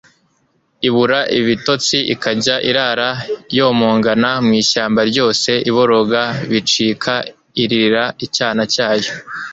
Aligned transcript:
ibura 0.87 1.19
ibitotsi 1.39 1.97
ikajya 2.13 2.55
irara 2.69 3.09
yomongana 3.57 4.29
mu 4.45 4.51
ishyamba 4.61 5.01
ryose, 5.09 5.51
iboroga 5.69 6.21
bicika, 6.49 7.13
iririra 7.61 8.03
icyana 8.25 8.63
cyayo 8.73 9.11